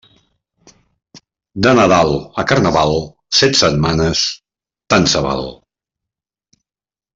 [1.67, 2.09] De Nadal
[2.43, 2.97] a Carnaval,
[3.41, 4.25] set setmanes
[4.95, 5.49] tant se val.